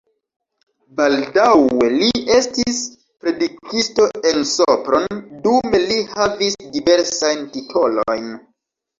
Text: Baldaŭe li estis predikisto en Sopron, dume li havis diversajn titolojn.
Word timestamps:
Baldaŭe 0.99 1.89
li 1.97 2.21
estis 2.35 2.79
predikisto 3.25 4.07
en 4.29 4.39
Sopron, 4.51 5.05
dume 5.43 5.81
li 5.83 5.99
havis 6.15 6.57
diversajn 6.79 7.45
titolojn. 7.59 8.33